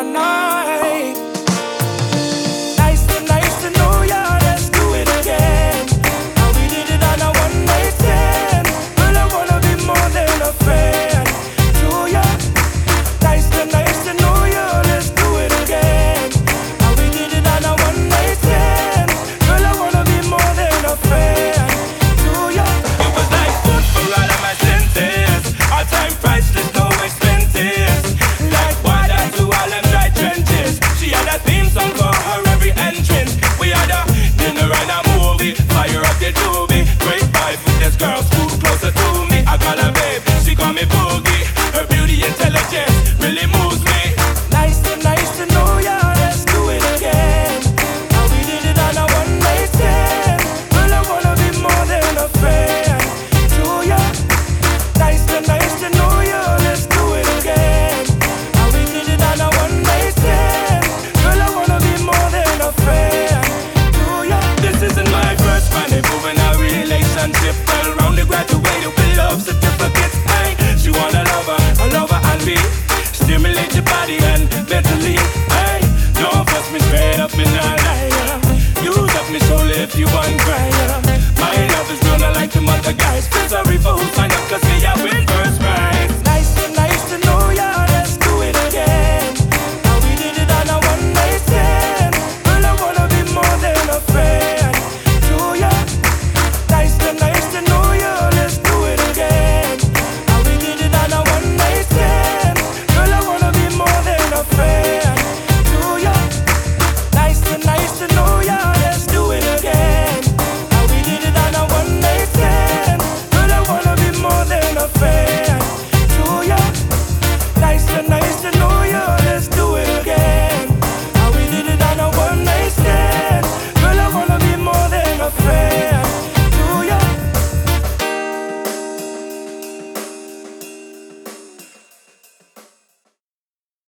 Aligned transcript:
na 0.00 0.12
na 0.12 0.59